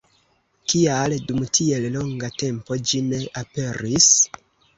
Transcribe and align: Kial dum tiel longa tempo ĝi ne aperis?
Kial 0.71 1.13
dum 1.31 1.45
tiel 1.57 1.85
longa 1.97 2.31
tempo 2.45 2.79
ĝi 2.93 3.03
ne 3.11 3.21
aperis? 3.45 4.11